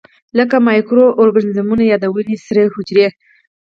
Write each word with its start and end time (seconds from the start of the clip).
لکه 0.37 0.55
مایکرو 0.67 1.05
ارګانیزمونه 1.21 1.83
یا 1.91 1.97
د 2.03 2.05
وینې 2.15 2.35
سرې 2.45 2.63
حجرې. 2.73 3.07